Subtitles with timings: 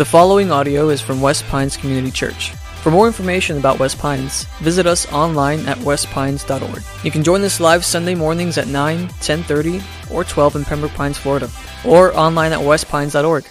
[0.00, 2.52] The following audio is from West Pines Community Church.
[2.80, 6.82] For more information about West Pines, visit us online at westpines.org.
[7.04, 11.18] You can join us live Sunday mornings at 9, 10:30, or 12 in Pembroke Pines,
[11.18, 11.50] Florida,
[11.84, 13.44] or online at westpines.org.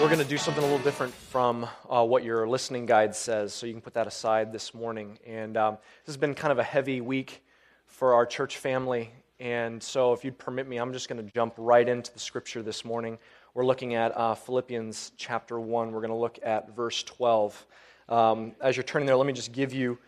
[0.00, 3.52] We're going to do something a little different from uh, what your listening guide says,
[3.52, 5.18] so you can put that aside this morning.
[5.26, 7.42] And um, this has been kind of a heavy week
[7.88, 9.10] for our church family,
[9.40, 12.62] and so, if you'd permit me, I'm just going to jump right into the scripture
[12.62, 13.18] this morning.
[13.52, 15.90] We're looking at uh, Philippians chapter 1.
[15.90, 17.66] We're going to look at verse 12.
[18.08, 19.98] Um, as you're turning there, let me just give you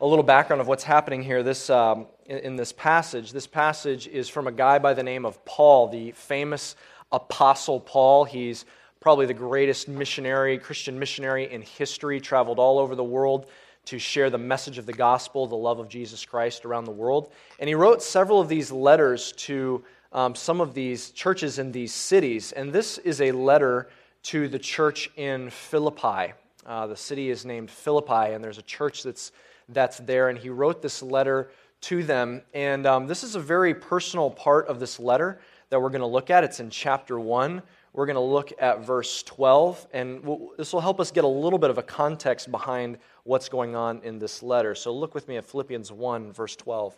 [0.00, 3.32] a little background of what's happening here this, um, in, in this passage.
[3.32, 6.74] This passage is from a guy by the name of Paul, the famous
[7.12, 8.24] Apostle Paul.
[8.24, 8.64] He's
[8.98, 13.46] probably the greatest missionary, Christian missionary in history, traveled all over the world
[13.90, 17.32] to share the message of the gospel, the love of Jesus Christ around the world.
[17.58, 19.82] And he wrote several of these letters to
[20.12, 22.52] um, some of these churches in these cities.
[22.52, 23.88] And this is a letter
[24.24, 26.34] to the church in Philippi.
[26.64, 29.32] Uh, the city is named Philippi, and there's a church that's,
[29.68, 30.28] that's there.
[30.28, 32.42] And he wrote this letter to them.
[32.54, 36.06] And um, this is a very personal part of this letter that we're going to
[36.06, 36.44] look at.
[36.44, 37.60] It's in chapter 1.
[37.92, 41.28] We're going to look at verse 12, and we'll, this will help us get a
[41.28, 44.76] little bit of a context behind what's going on in this letter.
[44.76, 46.96] So look with me at Philippians 1, verse 12.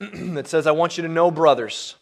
[0.00, 1.94] it says, I want you to know, brothers,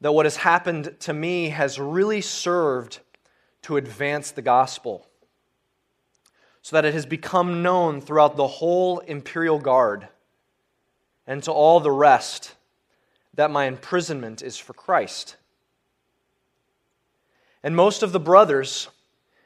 [0.00, 2.98] that what has happened to me has really served
[3.62, 5.06] to advance the gospel,
[6.62, 10.08] so that it has become known throughout the whole imperial guard
[11.28, 12.54] and to all the rest
[13.34, 15.36] that my imprisonment is for Christ.
[17.62, 18.88] And most of the brothers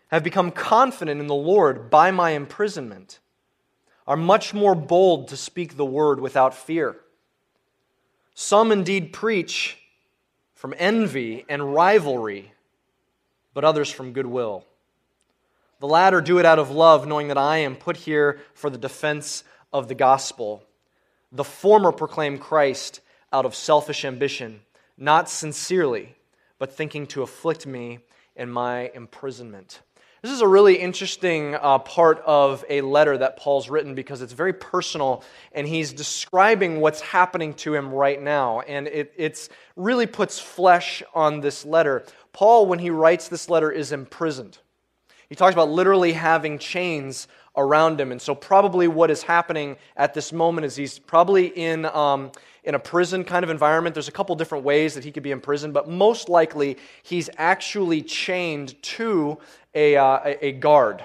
[0.08, 3.18] have become confident in the Lord by my imprisonment,
[4.06, 6.96] are much more bold to speak the word without fear.
[8.34, 9.78] Some indeed preach
[10.54, 12.52] from envy and rivalry,
[13.54, 14.64] but others from goodwill.
[15.80, 18.78] The latter do it out of love, knowing that I am put here for the
[18.78, 19.42] defense
[19.72, 20.64] of the gospel.
[21.32, 23.00] The former proclaim Christ
[23.32, 24.60] out of selfish ambition,
[24.96, 26.14] not sincerely
[26.62, 27.98] but thinking to afflict me
[28.36, 29.80] in my imprisonment.
[30.22, 34.32] This is a really interesting uh, part of a letter that Paul's written because it's
[34.32, 38.60] very personal and he's describing what's happening to him right now.
[38.60, 42.04] And it it's really puts flesh on this letter.
[42.32, 44.58] Paul, when he writes this letter, is imprisoned.
[45.28, 47.26] He talks about literally having chains
[47.56, 48.12] around him.
[48.12, 51.86] And so, probably what is happening at this moment is he's probably in.
[51.86, 52.32] Um,
[52.64, 53.92] in a prison kind of environment.
[53.94, 58.02] There's a couple different ways that he could be imprisoned, but most likely he's actually
[58.02, 59.38] chained to
[59.74, 61.04] a, uh, a guard.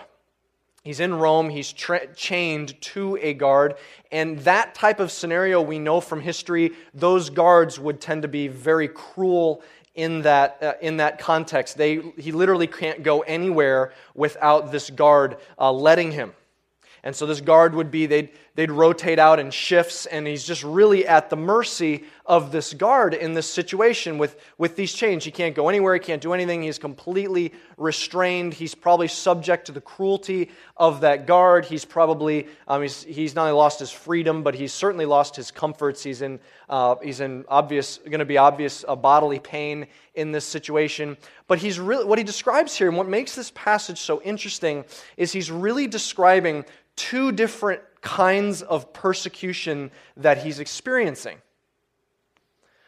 [0.83, 3.75] He's in Rome, he's tra- chained to a guard,
[4.09, 8.47] and that type of scenario we know from history, those guards would tend to be
[8.47, 9.61] very cruel
[9.97, 11.75] in that, uh, in that context.
[11.75, 16.33] They, he literally can't go anywhere without this guard uh, letting him.
[17.03, 20.63] And so this guard would be, they'd, they'd rotate out in shifts, and he's just
[20.63, 25.23] really at the mercy of this guard in this situation with, with these chains.
[25.23, 28.55] He can't go anywhere, he can't do anything, he's completely restrained.
[28.55, 31.65] He's probably subject to the cruelty of that guard.
[31.65, 35.51] He's probably, um, he's, he's not only lost his freedom, but he's certainly lost his
[35.51, 36.01] comforts.
[36.01, 39.85] He's in, uh, he's in obvious, going to be obvious uh, bodily pain
[40.15, 41.15] in this situation.
[41.47, 44.83] But he's really, what he describes here, and what makes this passage so interesting,
[45.15, 46.65] is he's really describing
[46.95, 51.37] two different kinds of persecution that he's experiencing.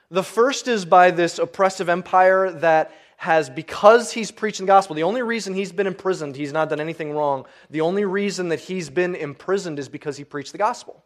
[0.09, 5.03] The first is by this oppressive empire that has, because he's preaching the gospel, the
[5.03, 7.45] only reason he's been imprisoned, he's not done anything wrong.
[7.69, 11.03] The only reason that he's been imprisoned is because he preached the gospel.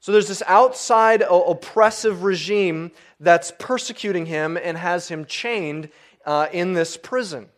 [0.00, 2.90] So there's this outside oppressive regime
[3.20, 5.90] that's persecuting him and has him chained
[6.24, 7.50] uh, in this prison.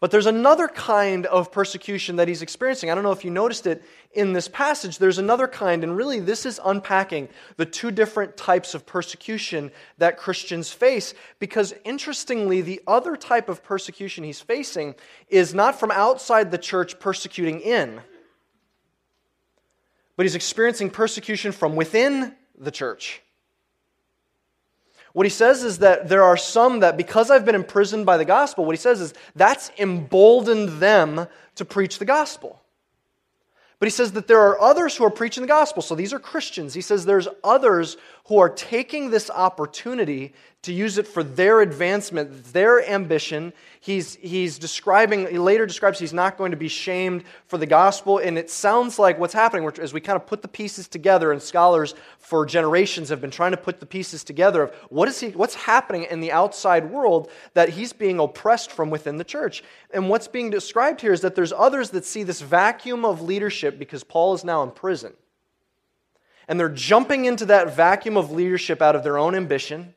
[0.00, 2.88] But there's another kind of persecution that he's experiencing.
[2.88, 3.82] I don't know if you noticed it
[4.12, 4.98] in this passage.
[4.98, 10.16] There's another kind, and really, this is unpacking the two different types of persecution that
[10.16, 11.14] Christians face.
[11.40, 14.94] Because interestingly, the other type of persecution he's facing
[15.28, 18.00] is not from outside the church persecuting in,
[20.14, 23.20] but he's experiencing persecution from within the church.
[25.18, 28.24] What he says is that there are some that, because I've been imprisoned by the
[28.24, 31.26] gospel, what he says is that's emboldened them
[31.56, 32.62] to preach the gospel.
[33.80, 35.82] But he says that there are others who are preaching the gospel.
[35.82, 36.72] So these are Christians.
[36.72, 42.52] He says there's others who are taking this opportunity to use it for their advancement,
[42.52, 43.52] their ambition.
[43.78, 48.18] He's, he's describing, he later describes he's not going to be shamed for the gospel.
[48.18, 51.40] And it sounds like what's happening as we kind of put the pieces together, and
[51.40, 55.28] scholars for generations have been trying to put the pieces together of what is he,
[55.28, 59.62] what's happening in the outside world that he's being oppressed from within the church.
[59.94, 63.78] And what's being described here is that there's others that see this vacuum of leadership
[63.78, 65.12] because Paul is now in prison.
[66.48, 69.94] And they're jumping into that vacuum of leadership out of their own ambition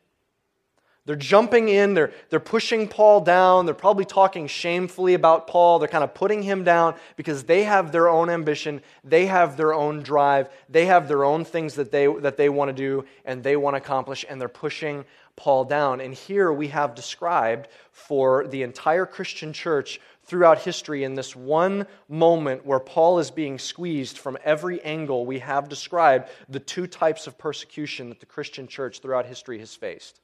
[1.12, 5.90] they're jumping in, they're, they're pushing Paul down, they're probably talking shamefully about Paul, they're
[5.90, 10.04] kind of putting him down because they have their own ambition, they have their own
[10.04, 13.58] drive, they have their own things that they, that they want to do and they
[13.58, 15.04] want to accomplish, and they're pushing
[15.36, 16.00] Paul down.
[16.00, 21.88] And here we have described for the entire Christian church throughout history in this one
[22.07, 27.28] moment where Paul is being squeezed from every angle, we have described the two types
[27.28, 30.22] of persecution that the Christian church throughout history has faced.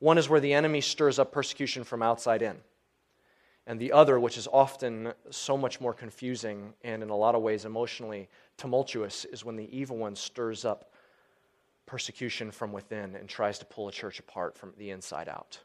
[0.00, 2.56] One is where the enemy stirs up persecution from outside in.
[3.66, 7.42] And the other, which is often so much more confusing and in a lot of
[7.42, 10.92] ways emotionally tumultuous, is when the evil one stirs up
[11.86, 15.60] persecution from within and tries to pull a church apart from the inside out.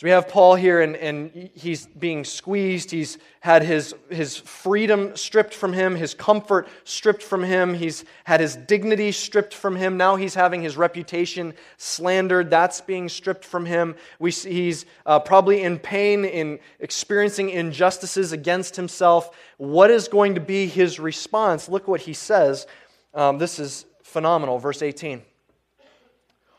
[0.00, 2.90] So we have Paul here, and, and he's being squeezed.
[2.90, 7.74] He's had his, his freedom stripped from him, his comfort stripped from him.
[7.74, 9.98] He's had his dignity stripped from him.
[9.98, 12.48] Now he's having his reputation slandered.
[12.48, 13.94] That's being stripped from him.
[14.18, 19.36] We see he's uh, probably in pain, in experiencing injustices against himself.
[19.58, 21.68] What is going to be his response?
[21.68, 22.66] Look what he says.
[23.12, 24.58] Um, this is phenomenal.
[24.60, 25.20] Verse 18.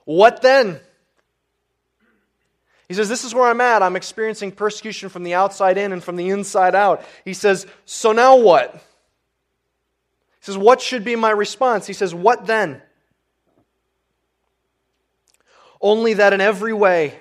[0.06, 0.80] What then?
[2.92, 3.82] He says, This is where I'm at.
[3.82, 7.06] I'm experiencing persecution from the outside in and from the inside out.
[7.24, 8.74] He says, So now what?
[8.74, 8.80] He
[10.42, 11.88] says, What should be my response?
[11.88, 12.82] He says, What then?
[15.80, 17.18] Only that in every way,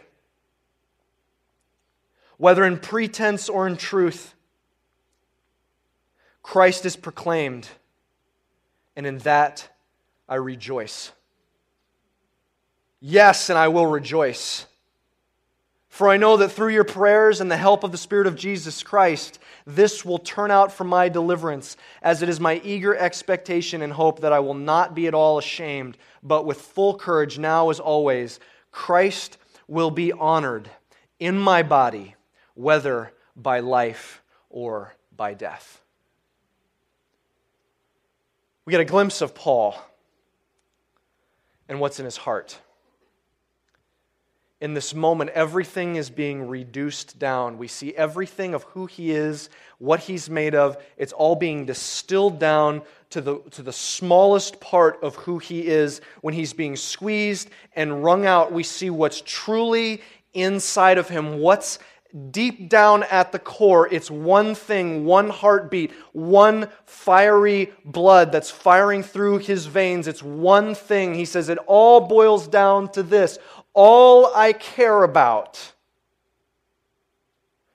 [2.37, 4.34] whether in pretense or in truth,
[6.43, 7.69] Christ is proclaimed,
[8.96, 9.69] and in that
[10.28, 11.12] I rejoice.
[12.99, 14.66] Yes, and I will rejoice.
[15.90, 18.82] For I know that through your prayers and the help of the Spirit of Jesus
[18.82, 23.92] Christ, this will turn out for my deliverance, as it is my eager expectation and
[23.92, 27.81] hope that I will not be at all ashamed, but with full courage, now as
[27.81, 28.38] always,
[28.70, 30.70] Christ will be honored
[31.19, 32.14] in my body,
[32.54, 35.82] whether by life or by death.
[38.64, 39.75] We get a glimpse of Paul
[41.69, 42.60] and what's in his heart
[44.60, 47.56] in this moment, everything is being reduced down.
[47.56, 49.48] We see everything of who he is,
[49.78, 50.76] what he's made of.
[50.98, 56.02] It's all being distilled down to the, to the smallest part of who he is.
[56.20, 60.02] When he's being squeezed and wrung out, we see what's truly
[60.34, 61.78] inside of him, what's
[62.30, 63.88] deep down at the core.
[63.90, 70.08] It's one thing, one heartbeat, one fiery blood that's firing through his veins.
[70.08, 71.14] It's one thing.
[71.14, 73.38] He says it all boils down to this
[73.75, 75.72] all I care about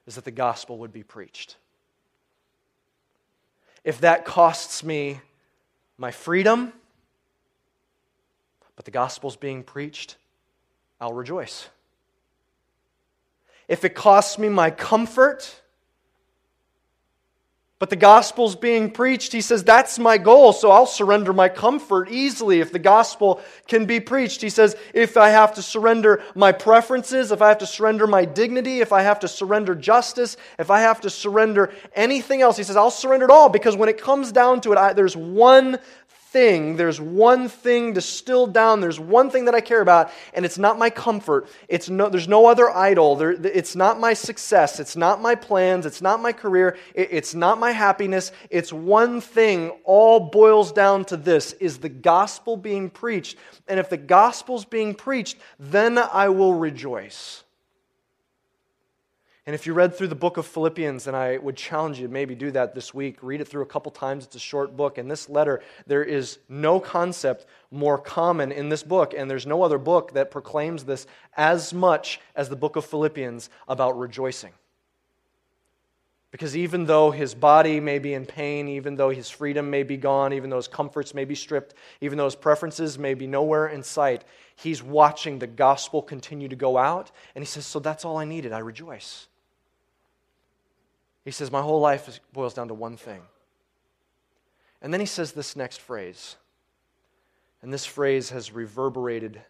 [0.07, 1.57] is that the gospel would be preached.
[3.83, 5.21] If that costs me
[5.97, 6.73] my freedom,
[8.75, 10.17] but the gospel's being preached,
[10.99, 11.69] I'll rejoice.
[13.67, 15.61] If it costs me my comfort,
[17.77, 19.33] but the gospel's being preached.
[19.33, 23.85] He says, That's my goal, so I'll surrender my comfort easily if the gospel can
[23.85, 24.41] be preached.
[24.41, 28.23] He says, If I have to surrender my preferences, if I have to surrender my
[28.23, 32.63] dignity, if I have to surrender justice, if I have to surrender anything else, he
[32.63, 35.77] says, I'll surrender it all because when it comes down to it, I, there's one
[36.35, 40.57] thing, there's one thing distilled down, there's one thing that I care about, and it's
[40.57, 41.47] not my comfort.
[41.69, 43.15] It's no, there's no other idol.
[43.15, 44.81] There, it's not my success.
[44.81, 45.85] It's not my plans.
[45.85, 46.75] It's not my career.
[46.93, 48.33] It, it's not my happiness.
[48.49, 49.69] It's one thing.
[49.85, 53.37] All boils down to this is the gospel being preached.
[53.69, 57.44] And if the gospel's being preached, then I will rejoice.
[59.47, 62.11] And if you read through the book of Philippians, and I would challenge you to
[62.11, 64.25] maybe do that this week, read it through a couple times.
[64.25, 64.97] It's a short book.
[64.97, 69.61] In this letter, there is no concept more common in this book, and there's no
[69.61, 71.05] other book that proclaims this
[71.37, 74.51] as much as the book of Philippians about rejoicing.
[76.31, 79.95] Because even though his body may be in pain, even though his freedom may be
[79.95, 83.67] gone, even though his comforts may be stripped, even though his preferences may be nowhere
[83.67, 84.25] in sight,
[84.55, 87.11] he's watching the gospel continue to go out.
[87.35, 88.51] And he says, So that's all I needed.
[88.51, 89.27] I rejoice.
[91.25, 93.21] He says, My whole life boils down to one thing.
[94.81, 96.35] And then he says this next phrase.
[97.61, 99.41] And this phrase has reverberated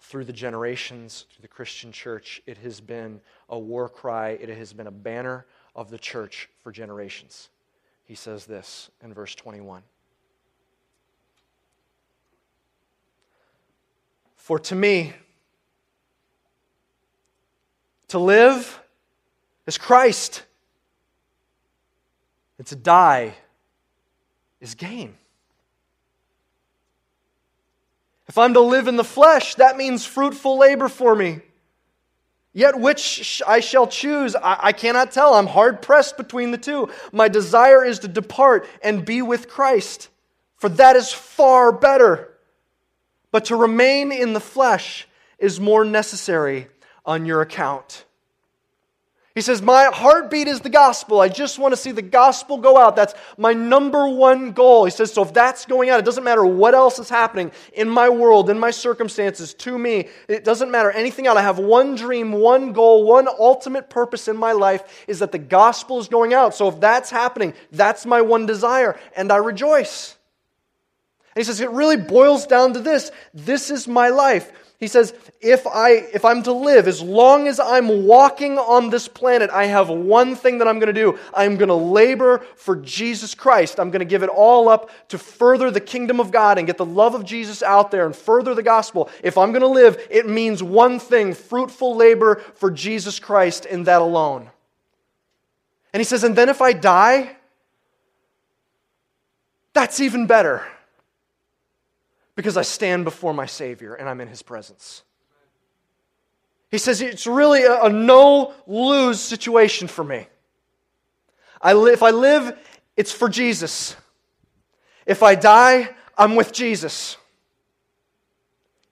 [0.00, 2.42] through the generations, through the Christian church.
[2.46, 6.72] It has been a war cry, it has been a banner of the church for
[6.72, 7.50] generations.
[8.04, 9.82] He says this in verse 21.
[14.36, 15.12] For to me,
[18.08, 18.80] to live
[19.66, 20.44] is Christ,
[22.58, 23.34] and to die
[24.60, 25.14] is gain.
[28.28, 31.40] If I'm to live in the flesh, that means fruitful labor for me.
[32.54, 35.34] Yet which I shall choose, I, I, cannot tell.
[35.34, 36.90] I'm hard pressed between the two.
[37.10, 40.08] My desire is to depart and be with Christ,
[40.56, 42.32] for that is far better.
[43.30, 46.68] But to remain in the flesh is more necessary
[47.06, 48.04] on your account.
[49.34, 51.20] He says, My heartbeat is the gospel.
[51.20, 52.96] I just want to see the gospel go out.
[52.96, 54.84] That's my number one goal.
[54.84, 57.88] He says, So if that's going out, it doesn't matter what else is happening in
[57.88, 60.08] my world, in my circumstances, to me.
[60.28, 61.38] It doesn't matter anything out.
[61.38, 65.38] I have one dream, one goal, one ultimate purpose in my life is that the
[65.38, 66.54] gospel is going out.
[66.54, 70.18] So if that's happening, that's my one desire, and I rejoice.
[71.34, 74.52] And he says, It really boils down to this this is my life.
[74.82, 79.06] He says, if, I, if I'm to live, as long as I'm walking on this
[79.06, 81.20] planet, I have one thing that I'm going to do.
[81.32, 83.78] I'm going to labor for Jesus Christ.
[83.78, 86.78] I'm going to give it all up to further the kingdom of God and get
[86.78, 89.08] the love of Jesus out there and further the gospel.
[89.22, 93.84] If I'm going to live, it means one thing fruitful labor for Jesus Christ in
[93.84, 94.50] that alone.
[95.92, 97.36] And he says, and then if I die,
[99.74, 100.66] that's even better
[102.42, 105.04] because I stand before my Savior and I'm in His presence.
[106.72, 110.26] He says it's really a, a no lose situation for me.
[111.60, 112.58] I li- if I live,
[112.96, 113.94] it's for Jesus.
[115.06, 117.16] If I die, I'm with Jesus.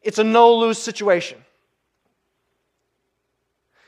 [0.01, 1.39] It's a no lose situation.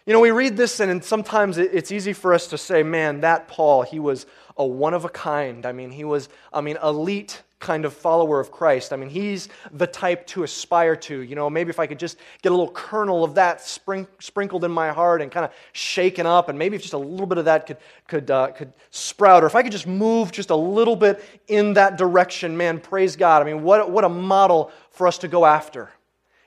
[0.05, 3.47] You know, we read this, and sometimes it's easy for us to say, man, that
[3.47, 4.27] Paul, he was
[4.57, 5.65] a one of a kind.
[5.65, 8.93] I mean, he was, I mean, elite kind of follower of Christ.
[8.93, 11.23] I mean, he's the type to aspire to.
[11.23, 14.65] You know, maybe if I could just get a little kernel of that spring, sprinkled
[14.65, 17.39] in my heart and kind of shaken up, and maybe if just a little bit
[17.39, 20.57] of that could, could, uh, could sprout, or if I could just move just a
[20.57, 23.41] little bit in that direction, man, praise God.
[23.41, 25.89] I mean, what, what a model for us to go after.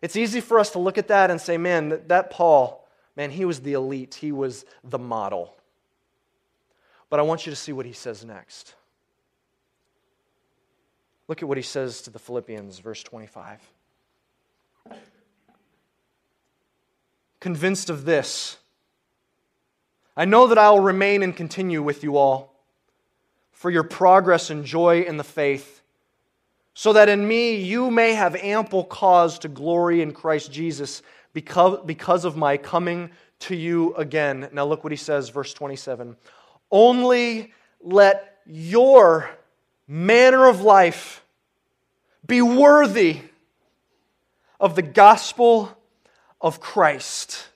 [0.03, 3.31] It's easy for us to look at that and say, man, that, that Paul, Man,
[3.31, 5.55] he was the elite, he was the model.
[7.09, 8.75] But I want you to see what he says next.
[11.27, 13.59] Look at what he says to the Philippians, verse 25.
[17.39, 18.57] Convinced of this,
[20.17, 22.53] I know that I will remain and continue with you all
[23.51, 25.81] for your progress and joy in the faith,
[26.73, 31.01] so that in me you may have ample cause to glory in Christ Jesus
[31.33, 34.49] because, because of my coming to you again.
[34.53, 36.15] Now, look what he says, verse 27.
[36.71, 39.29] Only let your
[39.87, 41.23] manner of life
[42.25, 43.21] be worthy
[44.59, 45.77] of the gospel
[46.41, 47.49] of Christ.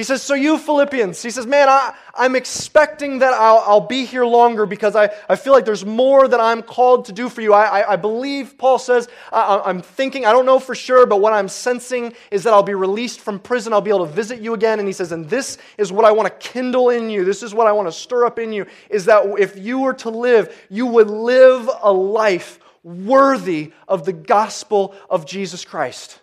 [0.00, 4.06] He says, So you Philippians, he says, Man, I, I'm expecting that I'll, I'll be
[4.06, 7.42] here longer because I, I feel like there's more that I'm called to do for
[7.42, 7.52] you.
[7.52, 11.20] I, I, I believe, Paul says, I, I'm thinking, I don't know for sure, but
[11.20, 13.74] what I'm sensing is that I'll be released from prison.
[13.74, 14.78] I'll be able to visit you again.
[14.78, 17.26] And he says, And this is what I want to kindle in you.
[17.26, 19.92] This is what I want to stir up in you is that if you were
[19.96, 26.19] to live, you would live a life worthy of the gospel of Jesus Christ.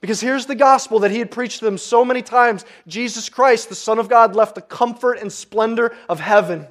[0.00, 3.68] Because here's the gospel that he had preached to them so many times Jesus Christ,
[3.68, 6.68] the Son of God, left the comfort and splendor of heaven.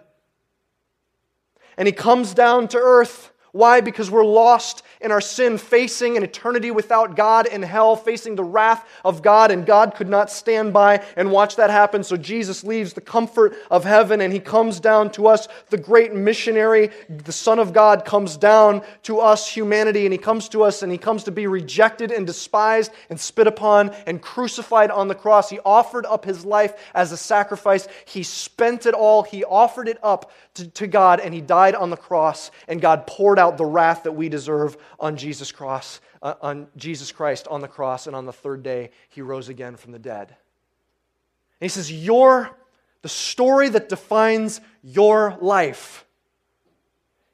[1.78, 3.82] And he comes down to earth why?
[3.82, 8.44] Because we're lost in our sin, facing an eternity without God in hell, facing the
[8.44, 12.04] wrath of God, and God could not stand by and watch that happen.
[12.04, 16.14] So Jesus leaves the comfort of heaven and he comes down to us, the great
[16.14, 20.84] missionary, the Son of God comes down to us, humanity, and he comes to us
[20.84, 25.16] and he comes to be rejected and despised and spit upon and crucified on the
[25.16, 25.50] cross.
[25.50, 27.88] He offered up his life as a sacrifice.
[28.06, 31.90] He spent it all, he offered it up to, to God, and he died on
[31.90, 36.36] the cross, and God poured out the wrath that we deserve on Jesus cross, uh,
[36.42, 39.92] on Jesus Christ on the cross, and on the third day he rose again from
[39.92, 40.30] the dead.
[40.30, 42.56] And he says, Your
[43.04, 46.06] the story that defines your life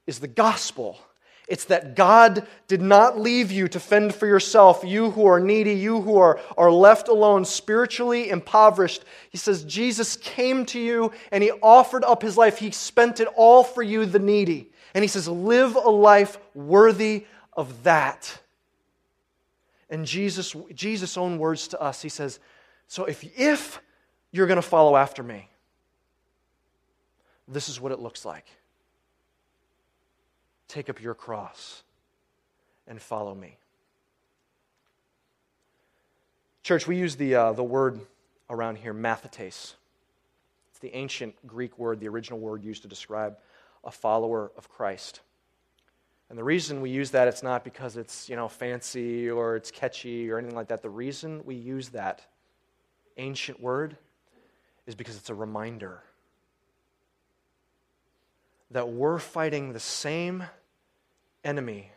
[0.06, 1.00] is the gospel
[1.48, 5.74] It's that God did not leave you to fend for yourself, you who are needy,
[5.74, 9.04] you who are, are left alone, spiritually impoverished.
[9.30, 12.58] He says, Jesus came to you and he offered up his life.
[12.58, 14.70] He spent it all for you, the needy.
[14.94, 18.40] And he says, live a life worthy of that.
[19.90, 22.40] And Jesus, Jesus' own words to us, he says,
[22.88, 23.80] So if, if
[24.32, 25.50] you're going to follow after me,
[27.48, 28.46] this is what it looks like.
[30.68, 31.84] Take up your cross
[32.88, 33.58] and follow me.
[36.64, 38.00] Church, we use the, uh, the word
[38.50, 39.74] around here, mathetes.
[40.72, 43.38] It's the ancient Greek word, the original word used to describe
[43.84, 45.20] a follower of Christ.
[46.34, 49.70] And the reason we use that, it's not because it's, you know, fancy or it's
[49.70, 50.82] catchy or anything like that.
[50.82, 52.24] The reason we use that
[53.18, 53.98] ancient word
[54.88, 56.02] is because it's a reminder
[58.72, 60.44] that we're fighting the same
[61.44, 61.92] enemy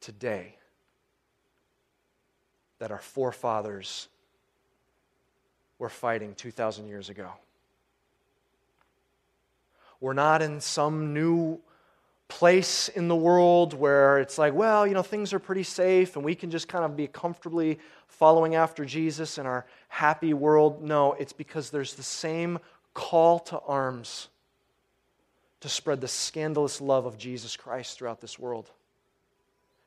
[0.00, 0.56] today
[2.78, 4.08] that our forefathers
[5.78, 7.28] were fighting 2,000 years ago.
[10.00, 11.60] We're not in some new
[12.32, 16.24] place in the world where it's like, well, you know, things are pretty safe and
[16.24, 20.82] we can just kind of be comfortably following after Jesus in our happy world.
[20.82, 22.58] No, it's because there's the same
[22.94, 24.28] call to arms
[25.60, 28.70] to spread the scandalous love of Jesus Christ throughout this world.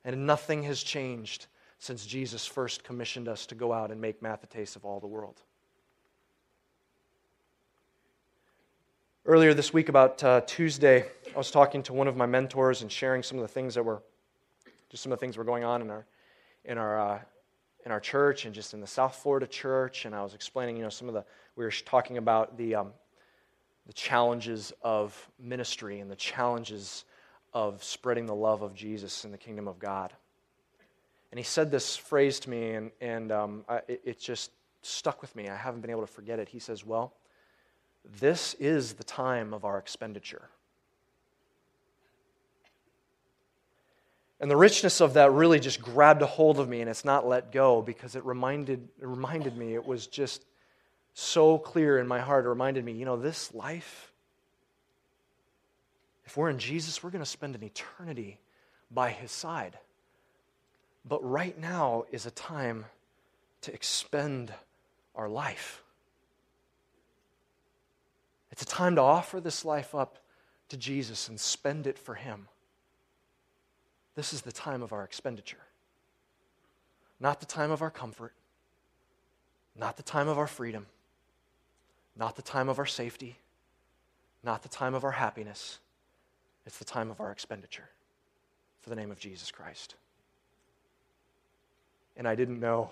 [0.03, 1.47] And nothing has changed
[1.79, 5.41] since Jesus first commissioned us to go out and make mathetes of all the world.
[9.27, 11.03] Earlier this week, about uh, Tuesday,
[11.33, 13.81] I was talking to one of my mentors and sharing some of the things that
[13.81, 14.03] were
[14.91, 16.05] just some of the things were going on in our
[16.63, 17.19] in our uh,
[17.87, 20.05] in our church and just in the South Florida church.
[20.05, 22.91] And I was explaining, you know, some of the we were talking about the um,
[23.87, 27.03] the challenges of ministry and the challenges
[27.51, 30.13] of spreading the love of Jesus in the kingdom of God.
[31.31, 34.51] And he said this phrase to me, and and um, I, it, it just
[34.83, 35.49] stuck with me.
[35.49, 36.47] I haven't been able to forget it.
[36.47, 37.11] He says, "Well."
[38.19, 40.49] This is the time of our expenditure.
[44.39, 47.27] And the richness of that really just grabbed a hold of me and it's not
[47.27, 50.45] let go because it reminded, it reminded me, it was just
[51.13, 52.45] so clear in my heart.
[52.45, 54.11] It reminded me, you know, this life,
[56.25, 58.39] if we're in Jesus, we're going to spend an eternity
[58.91, 59.77] by his side.
[61.07, 62.85] But right now is a time
[63.61, 64.53] to expend
[65.15, 65.81] our life.
[68.55, 70.17] It's a time to offer this life up
[70.69, 72.47] to Jesus and spend it for Him.
[74.15, 75.65] This is the time of our expenditure.
[77.19, 78.31] Not the time of our comfort,
[79.77, 80.85] not the time of our freedom,
[82.15, 83.35] not the time of our safety,
[84.41, 85.79] not the time of our happiness.
[86.65, 87.89] It's the time of our expenditure
[88.79, 89.95] for the name of Jesus Christ.
[92.15, 92.91] And I didn't know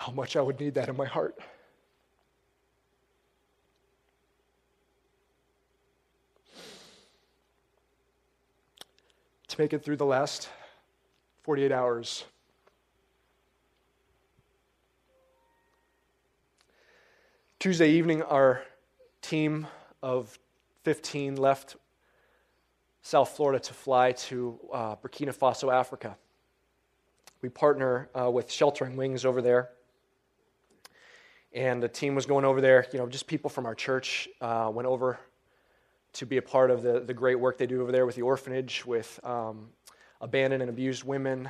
[0.00, 1.38] how much I would need that in my heart.
[9.48, 10.48] To make it through the last
[11.42, 12.24] 48 hours.
[17.58, 18.62] Tuesday evening, our
[19.20, 19.66] team
[20.02, 20.38] of
[20.84, 21.76] 15 left
[23.02, 26.16] South Florida to fly to uh, Burkina Faso, Africa.
[27.42, 29.68] We partner uh, with Sheltering Wings over there
[31.52, 32.86] and the team was going over there.
[32.92, 35.18] You know, just people from our church uh, went over
[36.14, 38.22] to be a part of the, the great work they do over there with the
[38.22, 39.68] orphanage, with um,
[40.20, 41.48] abandoned and abused women.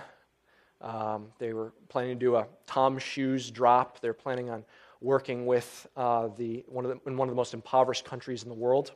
[0.80, 4.00] Um, they were planning to do a TOMS Shoes drop.
[4.00, 4.64] They're planning on
[5.00, 8.48] working with uh, the, one of the, in one of the most impoverished countries in
[8.48, 8.92] the world.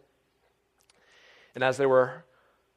[1.55, 2.25] And as they were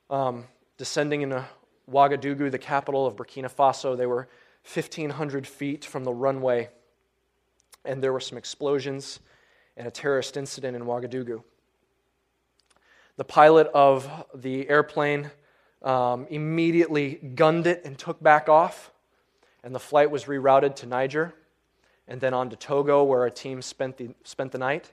[0.09, 0.45] um,
[0.77, 1.43] descending into
[1.89, 4.27] Ouagadougou, the capital of Burkina Faso, they were
[4.73, 6.69] 1,500 feet from the runway
[7.87, 9.19] and there were some explosions
[9.75, 11.43] and a terrorist incident in Ouagadougou.
[13.15, 15.31] The pilot of the airplane
[15.81, 18.91] um, immediately gunned it and took back off,
[19.63, 21.33] and the flight was rerouted to Niger
[22.07, 24.91] and then on to Togo, where a team spent the, spent the night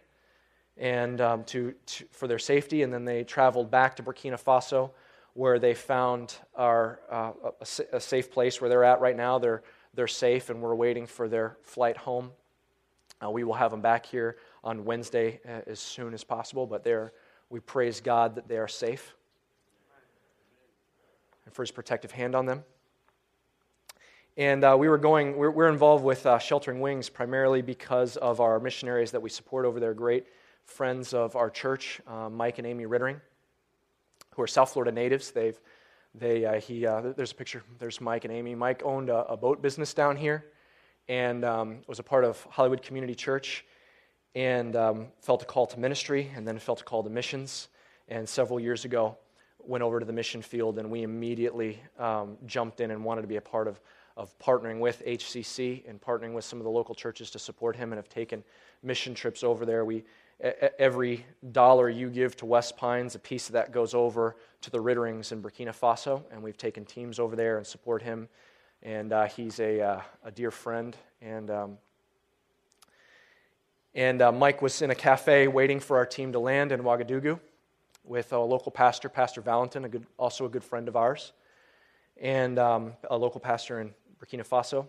[0.76, 4.90] and um, to, to, for their safety, and then they traveled back to Burkina Faso,
[5.34, 9.38] where they found our, uh, a, a, safe place where they're at right now.
[9.38, 9.62] They're,
[9.94, 12.32] they're safe, and we're waiting for their flight home.
[13.22, 16.84] Uh, we will have them back here on Wednesday uh, as soon as possible, but
[16.84, 17.12] there
[17.50, 19.14] we praise God that they are safe
[21.44, 22.64] and for his protective hand on them.
[24.36, 28.40] And uh, we were going, we're, we're involved with uh, Sheltering Wings primarily because of
[28.40, 30.26] our missionaries that we support over there, great
[30.64, 33.20] friends of our church, uh, Mike and Amy Riddering,
[34.34, 35.30] who are South Florida natives.
[35.30, 35.60] They've,
[36.14, 37.62] they, uh, he, uh, there's a picture.
[37.78, 38.56] There's Mike and Amy.
[38.56, 40.46] Mike owned a, a boat business down here
[41.08, 43.64] and um, was a part of Hollywood Community Church
[44.34, 47.68] and um, felt a call to ministry and then felt a call to missions.
[48.08, 49.16] And several years ago,
[49.66, 53.28] went over to the mission field and we immediately um, jumped in and wanted to
[53.28, 53.80] be a part of,
[54.16, 57.92] of partnering with HCC and partnering with some of the local churches to support him
[57.92, 58.44] and have taken
[58.82, 59.84] mission trips over there.
[59.84, 60.04] We,
[60.78, 64.80] every dollar you give to West Pines, a piece of that goes over to the
[64.80, 68.28] Ridderings in Burkina Faso, and we've taken teams over there and support him.
[68.84, 71.78] And uh, he's a, uh, a dear friend and um,
[73.94, 77.38] and uh, Mike was in a cafe waiting for our team to land in Ouagadougou
[78.02, 81.32] with a local pastor, Pastor Valentin, a good, also a good friend of ours,
[82.20, 84.86] and um, a local pastor in Burkina Faso.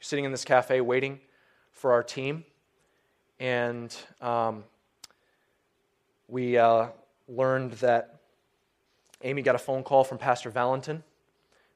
[0.00, 1.18] Sitting in this cafe waiting
[1.72, 2.44] for our team,
[3.38, 4.64] and um,
[6.28, 6.88] we uh,
[7.26, 8.20] learned that
[9.22, 11.02] Amy got a phone call from Pastor Valentin.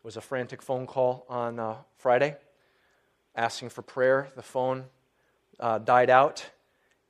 [0.04, 2.36] Was a frantic phone call on uh, Friday
[3.34, 4.28] asking for prayer.
[4.36, 4.84] The phone
[5.58, 6.44] uh, died out,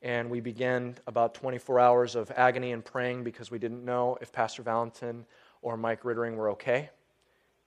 [0.00, 4.30] and we began about 24 hours of agony and praying because we didn't know if
[4.30, 5.26] Pastor Valentin
[5.60, 6.88] or Mike Riddering were okay.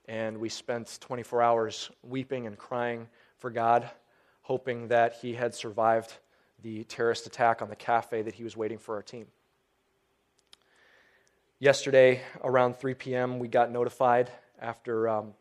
[0.06, 3.86] And we spent 24 hours weeping and crying for God,
[4.40, 6.14] hoping that he had survived
[6.62, 9.26] the terrorist attack on the cafe that he was waiting for our team.
[11.58, 15.34] Yesterday, around 3 p.m., we got notified after um,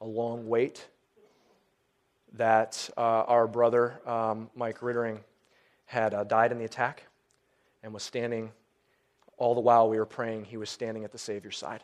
[0.00, 0.86] a long wait
[2.34, 5.20] that uh, our brother, um, Mike Riddering,
[5.84, 7.04] had uh, died in the attack
[7.82, 8.50] and was standing,
[9.36, 11.82] all the while we were praying, he was standing at the Savior's side.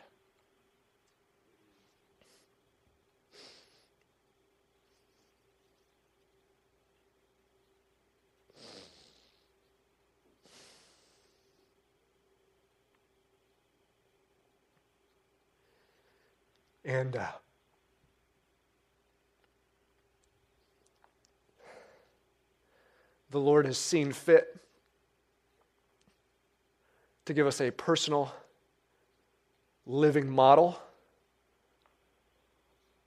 [16.89, 17.27] And uh,
[23.29, 24.59] the Lord has seen fit
[27.25, 28.33] to give us a personal,
[29.85, 30.81] living model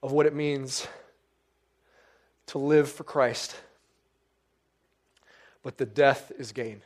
[0.01, 0.87] of what it means
[2.47, 3.57] to live for Christ.
[5.65, 6.83] But the death is gain.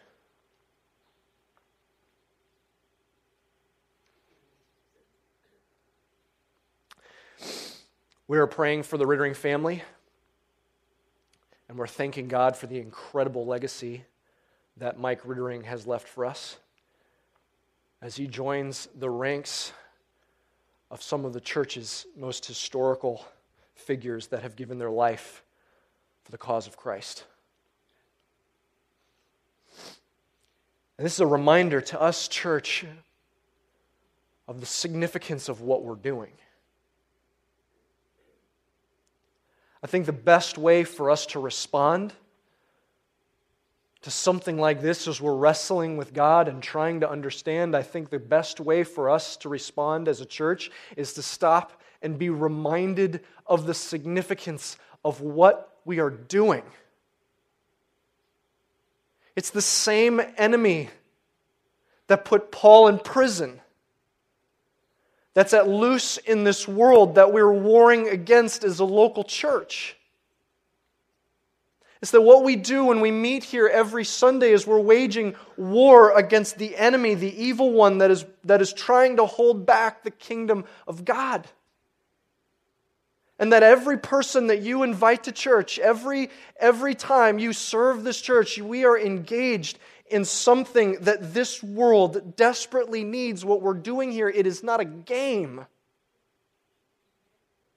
[8.29, 9.85] We are praying for the Riddering family.
[11.69, 14.05] And we're thanking God for the incredible legacy
[14.79, 16.59] that Mike Riddering has left for us
[18.03, 19.73] as he joins the ranks
[20.91, 23.25] of some of the church's most historical
[23.75, 25.45] figures that have given their life
[26.25, 27.25] for the cause of Christ.
[30.99, 32.85] And this is a reminder to us, church,
[34.49, 36.33] of the significance of what we're doing.
[39.87, 42.13] I think the best way for us to respond
[44.03, 48.11] to something like this as we're wrestling with God and trying to understand, I think
[48.11, 52.31] the best way for us to respond as a church is to stop and be
[52.31, 56.65] reminded of the significance of what we are doing.
[59.37, 60.91] It's the same enemy
[62.09, 63.61] that put Paul in prison
[65.37, 69.95] that's at loose in this world that we're warring against as a local church.
[72.01, 76.17] It's that what we do when we meet here every Sunday is we're waging war
[76.17, 80.11] against the enemy, the evil one that is, that is trying to hold back the
[80.11, 81.47] kingdom of God.
[83.39, 88.23] And that every person that you invite to church, every, every time you serve this
[88.23, 89.79] church, we are engaged
[90.11, 93.45] in something that this world desperately needs.
[93.45, 95.67] What we're doing here, it is not a game,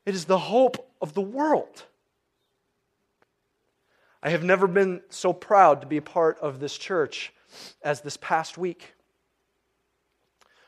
[0.05, 1.83] it is the hope of the world.
[4.21, 7.31] I have never been so proud to be a part of this church
[7.81, 8.93] as this past week.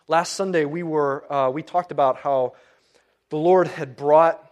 [0.08, 2.54] Last Sunday, we, were, uh, we talked about how
[3.30, 4.52] the Lord had brought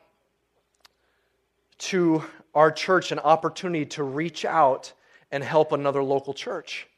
[1.78, 4.92] to our church an opportunity to reach out
[5.32, 6.89] and help another local church.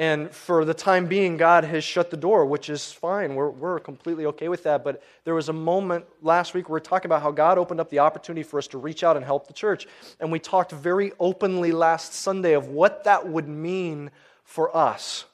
[0.00, 3.34] And for the time being, God has shut the door, which is fine.
[3.34, 4.82] We're, we're completely okay with that.
[4.82, 7.90] But there was a moment last week we are talking about how God opened up
[7.90, 9.86] the opportunity for us to reach out and help the church.
[10.18, 14.10] And we talked very openly last Sunday of what that would mean
[14.42, 15.26] for us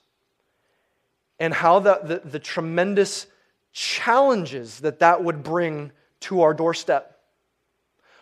[1.39, 3.29] and how the, the, the tremendous
[3.73, 7.21] challenges that that would bring to our doorstep.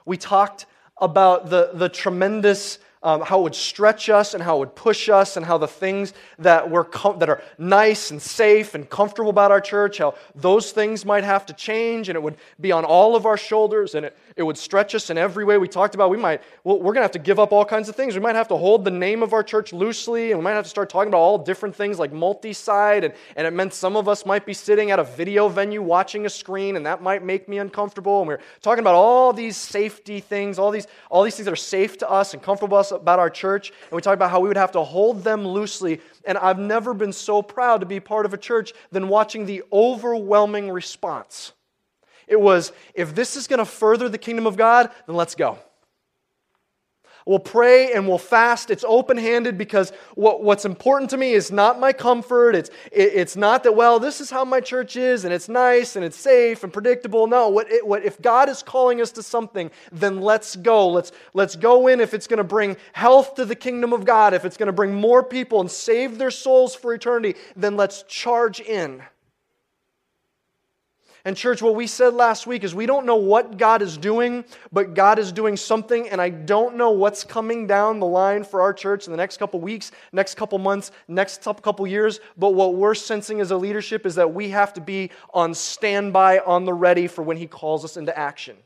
[0.05, 0.67] We talked
[0.99, 5.09] about the, the tremendous um, how it would stretch us and how it would push
[5.09, 9.31] us, and how the things that, were com- that are nice and safe and comfortable
[9.31, 12.85] about our church, how those things might have to change, and it would be on
[12.85, 15.59] all of our shoulders, and it, it would stretch us in every way.
[15.59, 17.89] We talked about we might, well, we're going to have to give up all kinds
[17.89, 18.15] of things.
[18.15, 20.65] We might have to hold the name of our church loosely, and we might have
[20.65, 23.97] to start talking about all different things like multi site, and, and it meant some
[23.97, 27.23] of us might be sitting at a video venue watching a screen, and that might
[27.23, 28.21] make me uncomfortable.
[28.21, 31.53] And we we're talking about all these safety things, all these, all these things that
[31.53, 34.41] are safe to us and comfortable us about our church, and we talked about how
[34.41, 36.01] we would have to hold them loosely.
[36.25, 39.63] And I've never been so proud to be part of a church than watching the
[39.73, 41.53] overwhelming response.
[42.27, 45.59] It was, if this is going to further the kingdom of God, then let's go.
[47.27, 48.71] We'll pray and we'll fast.
[48.71, 52.55] It's open handed because what, what's important to me is not my comfort.
[52.55, 55.97] It's, it, it's not that, well, this is how my church is and it's nice
[55.97, 57.27] and it's safe and predictable.
[57.27, 60.89] No, what, it, what, if God is calling us to something, then let's go.
[60.89, 64.35] Let's, let's go in if it's going to bring health to the kingdom of God,
[64.35, 68.03] if it's going to bring more people and save their souls for eternity, then let's
[68.03, 69.03] charge in.
[71.27, 74.45] And, church, what we said last week is we don't know what God is doing,
[74.71, 78.61] but God is doing something, and I don't know what's coming down the line for
[78.61, 82.21] our church in the next couple weeks, next couple months, next couple years.
[82.37, 86.41] But what we're sensing as a leadership is that we have to be on standby,
[86.41, 88.57] on the ready for when He calls us into action.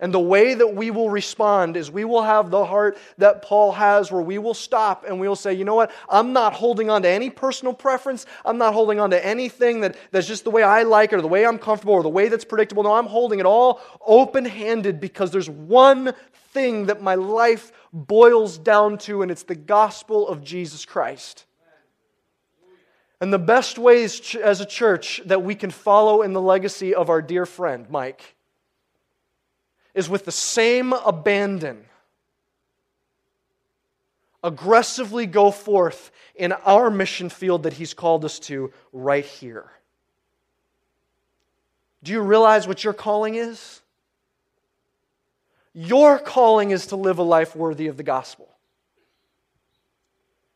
[0.00, 3.72] And the way that we will respond is we will have the heart that Paul
[3.72, 5.92] has, where we will stop and we will say, you know what?
[6.08, 8.26] I'm not holding on to any personal preference.
[8.44, 11.22] I'm not holding on to anything that, that's just the way I like it or
[11.22, 12.82] the way I'm comfortable or the way that's predictable.
[12.82, 16.12] No, I'm holding it all open handed because there's one
[16.52, 21.44] thing that my life boils down to, and it's the gospel of Jesus Christ.
[23.20, 27.08] And the best ways as a church that we can follow in the legacy of
[27.08, 28.33] our dear friend, Mike
[29.94, 31.84] is with the same abandon
[34.44, 39.72] aggressively go forth in our mission field that He's called us to right here.
[42.02, 43.80] Do you realize what your calling is?
[45.72, 48.48] Your calling is to live a life worthy of the gospel.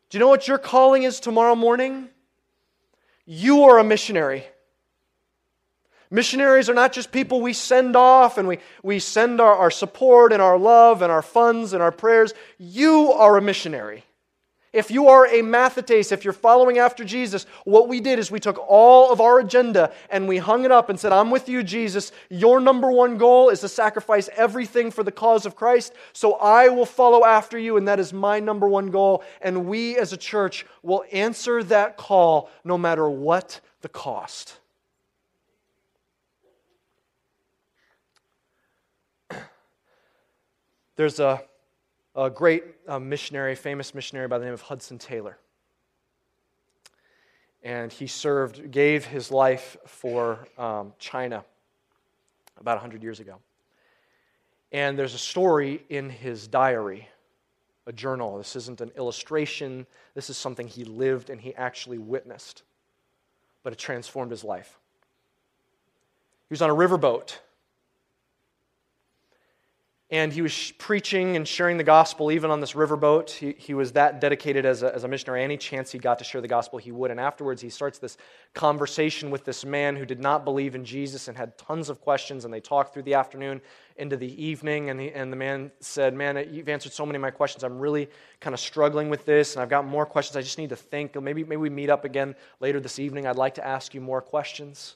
[0.09, 2.09] Do you know what your calling is tomorrow morning?
[3.25, 4.45] You are a missionary.
[6.11, 10.33] Missionaries are not just people we send off and we, we send our, our support
[10.33, 12.33] and our love and our funds and our prayers.
[12.57, 14.03] You are a missionary.
[14.71, 18.39] If you are a Mathetes, if you're following after Jesus, what we did is we
[18.39, 21.63] took all of our agenda and we hung it up and said, I'm with you,
[21.63, 22.11] Jesus.
[22.29, 26.69] Your number one goal is to sacrifice everything for the cause of Christ, so I
[26.69, 29.23] will follow after you, and that is my number one goal.
[29.41, 34.59] And we as a church will answer that call no matter what the cost.
[40.99, 41.41] There's a,
[42.13, 45.37] a great uh, missionary, famous missionary by the name of Hudson Taylor.
[47.63, 51.45] And he served, gave his life for um, China
[52.59, 53.37] about 100 years ago.
[54.73, 57.07] And there's a story in his diary,
[57.87, 58.37] a journal.
[58.37, 62.63] This isn't an illustration, this is something he lived and he actually witnessed.
[63.63, 64.77] But it transformed his life.
[66.49, 67.37] He was on a riverboat
[70.11, 73.29] and he was preaching and sharing the gospel even on this riverboat.
[73.29, 75.43] He, he was that dedicated as a, as a missionary.
[75.43, 77.11] Any chance he got to share the gospel, he would.
[77.11, 78.17] And afterwards, he starts this
[78.55, 82.43] conversation with this man who did not believe in Jesus and had tons of questions.
[82.43, 83.61] And they talked through the afternoon
[83.97, 84.89] into the evening.
[84.89, 87.63] And, he, and the man said, Man, you've answered so many of my questions.
[87.63, 89.53] I'm really kind of struggling with this.
[89.53, 90.35] And I've got more questions.
[90.35, 91.21] I just need to think.
[91.21, 93.27] Maybe, maybe we meet up again later this evening.
[93.27, 94.95] I'd like to ask you more questions.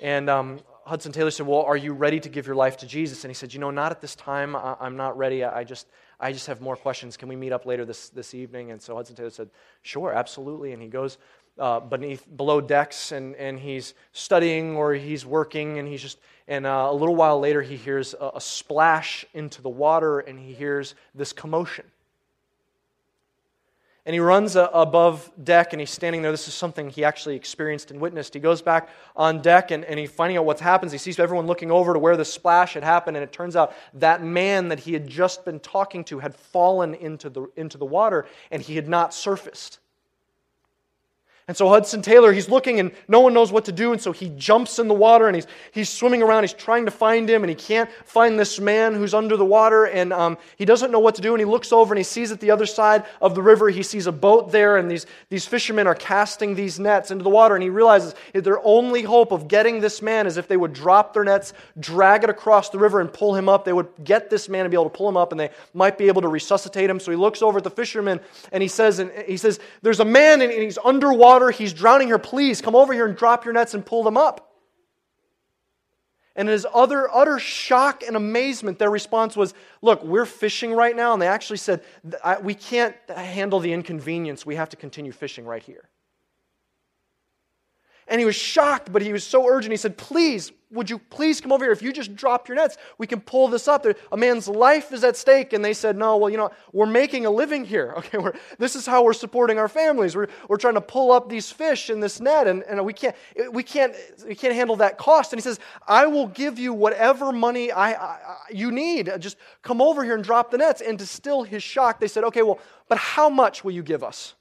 [0.00, 3.24] And um, Hudson Taylor said, Well, are you ready to give your life to Jesus?
[3.24, 4.54] And he said, You know, not at this time.
[4.54, 5.42] I, am not ready.
[5.44, 5.88] I just,
[6.20, 7.16] I just have more questions.
[7.16, 8.70] Can we meet up later this, this evening?
[8.70, 9.50] And so Hudson Taylor said,
[9.82, 10.72] Sure, absolutely.
[10.72, 11.18] And he goes
[11.58, 15.78] uh, beneath, below decks and, and he's studying or he's working.
[15.78, 19.62] And he's just, and uh, a little while later, he hears a, a splash into
[19.62, 21.84] the water and he hears this commotion
[24.06, 26.30] and he runs above deck and he's standing there.
[26.30, 28.34] This is something he actually experienced and witnessed.
[28.34, 30.92] He goes back on deck and, and he's finding out what happens.
[30.92, 33.74] He sees everyone looking over to where the splash had happened, and it turns out
[33.94, 37.84] that man that he had just been talking to had fallen into the, into the
[37.84, 39.80] water and he had not surfaced.
[41.48, 43.92] And so Hudson Taylor, he's looking and no one knows what to do.
[43.92, 46.42] And so he jumps in the water and he's, he's swimming around.
[46.42, 49.84] He's trying to find him and he can't find this man who's under the water.
[49.84, 51.34] And um, he doesn't know what to do.
[51.34, 53.84] And he looks over and he sees at the other side of the river, he
[53.84, 54.76] sees a boat there.
[54.76, 57.54] And these, these fishermen are casting these nets into the water.
[57.54, 61.14] And he realizes their only hope of getting this man is if they would drop
[61.14, 63.64] their nets, drag it across the river, and pull him up.
[63.64, 65.96] They would get this man and be able to pull him up and they might
[65.96, 66.98] be able to resuscitate him.
[66.98, 68.18] So he looks over at the fishermen
[68.50, 72.18] and he says, and he says, There's a man and he's underwater He's drowning here.
[72.18, 74.46] Please come over here and drop your nets and pull them up.
[76.36, 80.94] And in his other utter shock and amazement, their response was, Look, we're fishing right
[80.94, 81.14] now.
[81.14, 81.82] And they actually said,
[82.42, 84.44] We can't handle the inconvenience.
[84.44, 85.88] We have to continue fishing right here.
[88.08, 89.72] And he was shocked, but he was so urgent.
[89.72, 91.72] He said, Please, would you please come over here?
[91.72, 93.86] If you just drop your nets, we can pull this up.
[94.12, 95.52] A man's life is at stake.
[95.52, 97.94] And they said, No, well, you know, we're making a living here.
[98.06, 98.18] Okay,
[98.58, 100.14] this is how we're supporting our families.
[100.14, 103.16] We're, we're trying to pull up these fish in this net, and, and we, can't,
[103.50, 103.94] we, can't,
[104.26, 105.32] we can't handle that cost.
[105.32, 109.10] And he says, I will give you whatever money I, I, you need.
[109.18, 110.82] Just come over here and drop the nets.
[110.82, 114.04] And to still his shock, they said, Okay, well, but how much will you give
[114.04, 114.35] us?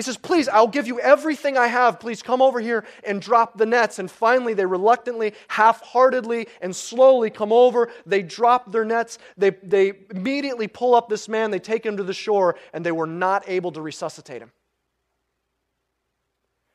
[0.00, 2.00] He says, Please, I'll give you everything I have.
[2.00, 3.98] Please come over here and drop the nets.
[3.98, 7.90] And finally, they reluctantly, half heartedly, and slowly come over.
[8.06, 9.18] They drop their nets.
[9.36, 11.50] They, they immediately pull up this man.
[11.50, 14.52] They take him to the shore, and they were not able to resuscitate him.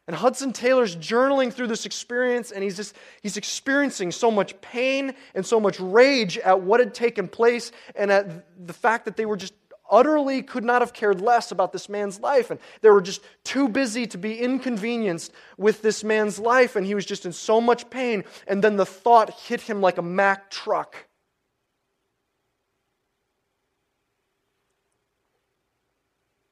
[0.06, 5.16] And Hudson Taylor's journaling through this experience, and he's just he's experiencing so much pain
[5.34, 9.26] and so much rage at what had taken place and at the fact that they
[9.26, 9.56] were just
[9.90, 12.52] utterly could not have cared less about this man's life.
[12.52, 16.76] And they were just too busy to be inconvenienced with this man's life.
[16.76, 18.24] And he was just in so much pain.
[18.48, 21.08] And then the thought hit him like a Mack truck.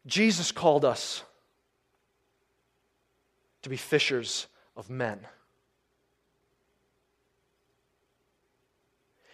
[0.05, 1.23] Jesus called us
[3.61, 5.19] to be fishers of men.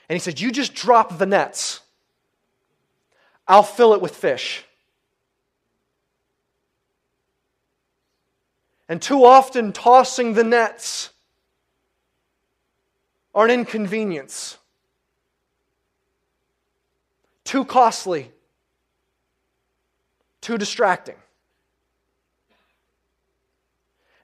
[0.07, 1.81] And he said, You just drop the nets.
[3.49, 4.63] I'll fill it with fish.
[8.87, 11.09] And too often, tossing the nets
[13.33, 14.57] are an inconvenience.
[17.43, 18.31] Too costly.
[20.41, 21.15] Too distracting.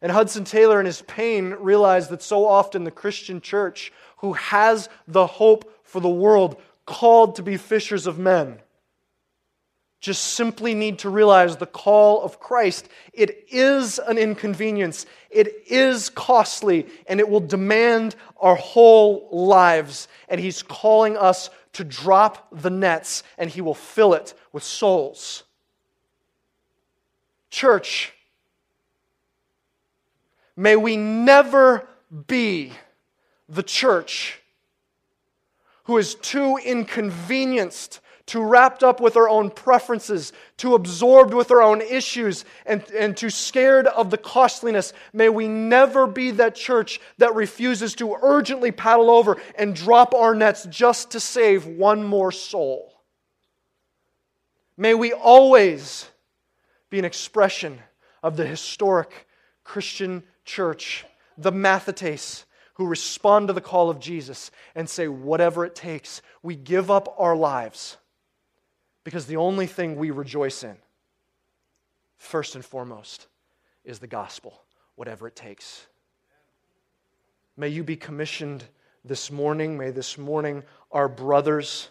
[0.02, 4.88] And Hudson Taylor, in his pain, realized that so often the Christian church, who has
[5.08, 8.60] the hope for the world, called to be fishers of men,
[10.06, 12.90] just simply need to realize the call of Christ.
[13.12, 20.08] It is an inconvenience, it is costly, and it will demand our whole lives.
[20.30, 25.42] And He's calling us to drop the nets, and He will fill it with souls.
[27.50, 28.14] Church,
[30.56, 31.88] may we never
[32.28, 32.74] be
[33.50, 34.40] the church
[35.86, 41.62] who is too inconvenienced too wrapped up with our own preferences, too absorbed with our
[41.62, 44.94] own issues, and, and too scared of the costliness.
[45.14, 50.34] May we never be that church that refuses to urgently paddle over and drop our
[50.34, 52.92] nets just to save one more soul.
[54.76, 56.10] May we always
[56.90, 57.80] be an expression
[58.24, 59.28] of the historic
[59.64, 61.06] Christian church,
[61.38, 66.56] the Mathetes, who respond to the call of Jesus and say, whatever it takes, we
[66.56, 67.98] give up our lives
[69.06, 70.76] because the only thing we rejoice in,
[72.18, 73.28] first and foremost,
[73.86, 74.64] is the gospel,
[74.96, 75.86] whatever it takes.
[77.56, 78.66] May you be commissioned
[79.06, 79.78] this morning.
[79.78, 81.90] May this morning our brother's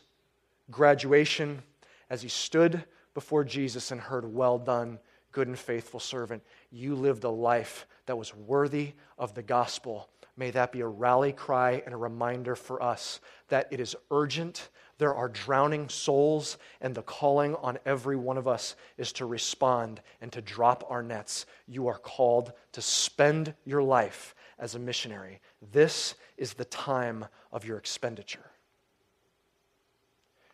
[0.70, 1.62] graduation,
[2.11, 4.98] as he stood before Jesus and heard, Well done,
[5.31, 6.42] good and faithful servant.
[6.72, 10.09] You lived a life that was worthy of the gospel.
[10.37, 14.68] May that be a rally cry and a reminder for us that it is urgent
[14.98, 20.00] there are drowning souls, and the calling on every one of us is to respond
[20.20, 21.46] and to drop our nets.
[21.66, 25.40] You are called to spend your life as a missionary.
[25.72, 28.50] This is the time of your expenditure.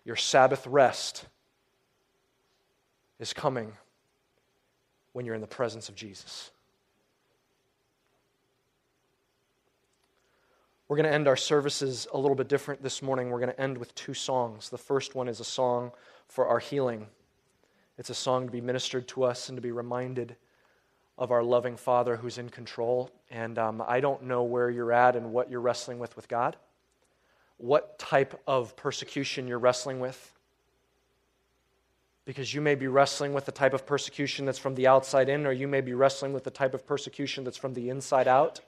[0.04, 1.26] Your Sabbath rest
[3.18, 3.72] is coming
[5.12, 6.50] when you're in the presence of Jesus.
[10.90, 13.30] We're going to end our services a little bit different this morning.
[13.30, 14.70] We're going to end with two songs.
[14.70, 15.92] The first one is a song
[16.26, 17.06] for our healing,
[17.96, 20.34] it's a song to be ministered to us and to be reminded
[21.16, 23.08] of our loving Father who's in control.
[23.30, 26.56] And um, I don't know where you're at and what you're wrestling with with God,
[27.58, 30.32] what type of persecution you're wrestling with
[32.24, 35.46] because you may be wrestling with the type of persecution that's from the outside in,
[35.46, 38.60] or you may be wrestling with the type of persecution that's from the inside out.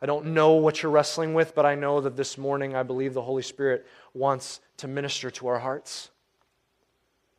[0.00, 3.14] I don't know what you're wrestling with, but I know that this morning I believe
[3.14, 6.10] the Holy Spirit wants to minister to our hearts.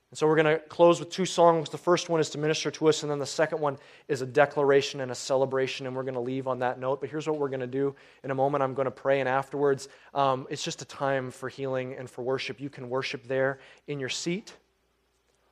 [0.09, 1.69] And so we're going to close with two songs.
[1.69, 3.77] The first one is to minister to us, and then the second one
[4.07, 7.01] is a declaration and a celebration, and we're going to leave on that note.
[7.01, 7.93] But here's what we're going to do.
[8.23, 11.49] In a moment, I'm going to pray, and afterwards, um, it's just a time for
[11.49, 12.61] healing and for worship.
[12.61, 14.53] You can worship there in your seat.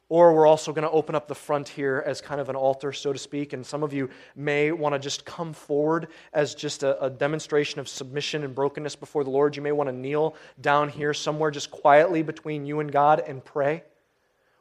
[0.08, 2.94] Or we're also going to open up the front here as kind of an altar,
[2.94, 3.54] so to speak.
[3.54, 7.80] And some of you may want to just come forward as just a, a, demonstration
[7.80, 9.56] of submission and brokenness before the Lord.
[9.56, 13.44] You may want to kneel down here somewhere just quietly between you and God and
[13.44, 13.84] pray.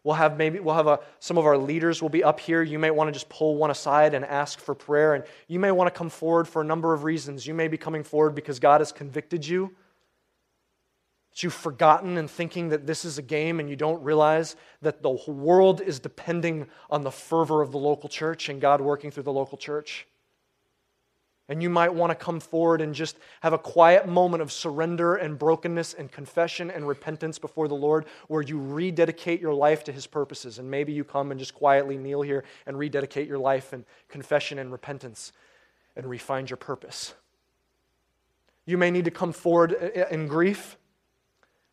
[0.03, 2.63] We'll have maybe we'll have a, some of our leaders will be up here.
[2.63, 5.15] You may want to just pull one aside and ask for prayer.
[5.15, 7.47] And you may want to come forward for a number of reasons.
[7.47, 9.75] You may be coming forward because God has convicted you
[11.35, 15.03] that you've forgotten and thinking that this is a game and you don't realize that
[15.03, 19.25] the world is depending on the fervor of the local church and God working through
[19.25, 20.07] the local church.
[21.49, 25.17] And you might want to come forward and just have a quiet moment of surrender
[25.17, 29.93] and brokenness and confession and repentance before the Lord where you rededicate your life to
[29.93, 30.61] His purposes.
[30.61, 34.61] And maybe you come and just quietly kneel here and rededicate your life in confession
[34.61, 35.33] and repentance
[35.97, 37.13] and refine your purpose.
[38.67, 40.79] You may need to come forward in grief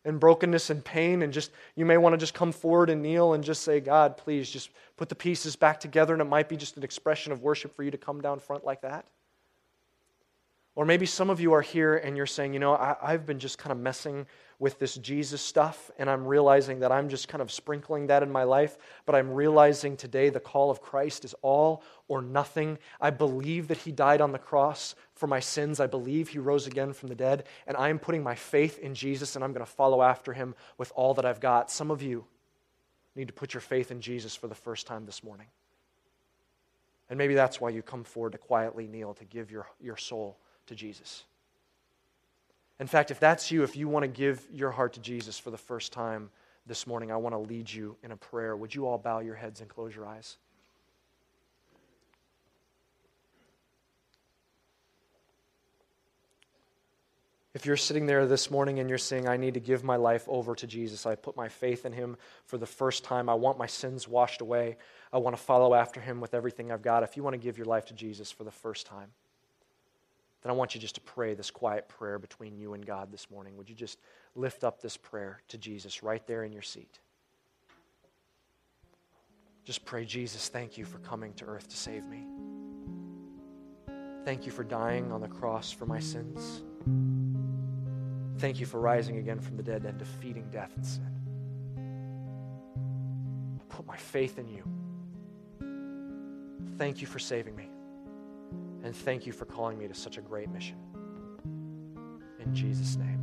[0.04, 3.34] and brokenness and pain and just you may want to just come forward and kneel
[3.34, 6.56] and just say god please just put the pieces back together and it might be
[6.56, 9.06] just an expression of worship for you to come down front like that
[10.74, 13.38] or maybe some of you are here and you're saying you know I, have been
[13.38, 14.26] just kind of messing
[14.58, 18.30] with this jesus stuff and i'm realizing that i'm just kind of sprinkling that in
[18.30, 23.10] my life but i'm realizing today the call of christ is all or nothing i
[23.10, 25.78] believe that he died on the cross for my sins.
[25.78, 28.92] I believe he rose again from the dead, and I am putting my faith in
[28.92, 31.70] Jesus, and I'm going to follow after him with all that I've got.
[31.70, 32.24] Some of you
[33.14, 35.46] need to put your faith in Jesus for the first time this morning.
[37.08, 40.38] And maybe that's why you come forward to quietly kneel to give your, your soul
[40.72, 41.24] to Jesus.
[42.80, 45.50] In fact, if that's you, if you want to give your heart to Jesus for
[45.50, 46.30] the first time
[46.66, 48.56] this morning, I want to lead you in a prayer.
[48.56, 50.36] Would you all bow your heads and close your eyes?
[57.54, 60.24] If you're sitting there this morning and you're saying, I need to give my life
[60.26, 62.16] over to Jesus, I put my faith in him
[62.46, 64.78] for the first time, I want my sins washed away,
[65.12, 67.02] I want to follow after him with everything I've got.
[67.02, 69.10] If you want to give your life to Jesus for the first time,
[70.42, 73.30] then I want you just to pray this quiet prayer between you and God this
[73.30, 73.56] morning.
[73.56, 73.98] Would you just
[74.34, 76.98] lift up this prayer to Jesus right there in your seat?
[79.64, 82.24] Just pray, Jesus, thank you for coming to earth to save me.
[84.24, 86.62] Thank you for dying on the cross for my sins.
[88.38, 91.06] Thank you for rising again from the dead and defeating death and sin.
[93.60, 94.64] I put my faith in you.
[96.76, 97.71] Thank you for saving me.
[98.82, 100.76] And thank you for calling me to such a great mission.
[102.44, 103.20] In Jesus' name,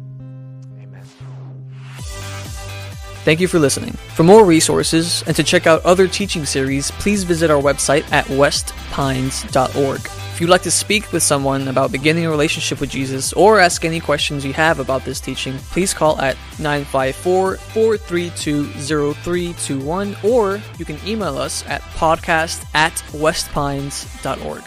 [0.82, 1.04] amen.
[3.24, 3.92] Thank you for listening.
[4.16, 8.26] For more resources and to check out other teaching series, please visit our website at
[8.26, 10.00] westpines.org.
[10.40, 13.84] If you'd like to speak with someone about beginning a relationship with Jesus or ask
[13.84, 20.86] any questions you have about this teaching, please call at 954 432 0321 or you
[20.86, 24.64] can email us at podcast at westpines.org.